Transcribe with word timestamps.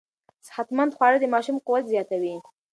صحتمند 0.47 0.95
خواړه 0.97 1.17
د 1.21 1.25
ماشوم 1.33 1.57
قوت 1.67 1.83
زیاتوي. 1.93 2.35